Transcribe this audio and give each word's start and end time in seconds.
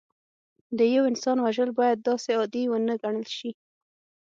د 0.77 0.79
یو 0.95 1.03
انسان 1.11 1.37
وژل 1.41 1.69
باید 1.79 2.05
داسې 2.07 2.29
عادي 2.39 2.63
ونه 2.69 2.93
ګڼل 3.03 3.25
شي 3.37 3.51